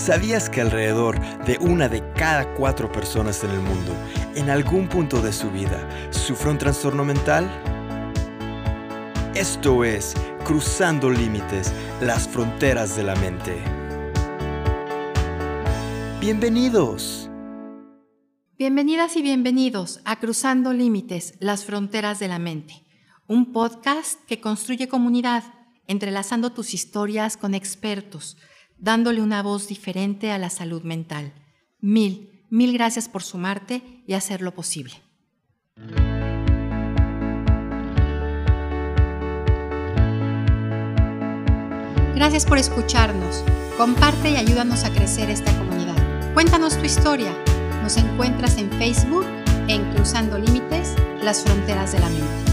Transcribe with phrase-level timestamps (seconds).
[0.00, 3.94] ¿Sabías que alrededor de una de cada cuatro personas en el mundo,
[4.34, 7.44] en algún punto de su vida, sufre un trastorno mental?
[9.34, 10.14] Esto es
[10.46, 13.54] Cruzando Límites, las fronteras de la mente.
[16.18, 17.28] Bienvenidos.
[18.56, 22.86] Bienvenidas y bienvenidos a Cruzando Límites, las fronteras de la mente,
[23.26, 25.44] un podcast que construye comunidad,
[25.86, 28.38] entrelazando tus historias con expertos
[28.80, 31.32] dándole una voz diferente a la salud mental.
[31.80, 34.94] Mil, mil gracias por sumarte y hacerlo posible.
[42.14, 43.44] Gracias por escucharnos.
[43.78, 46.34] Comparte y ayúdanos a crecer esta comunidad.
[46.34, 47.32] Cuéntanos tu historia.
[47.82, 49.24] Nos encuentras en Facebook
[49.68, 52.49] en Cruzando Límites, las fronteras de la mente.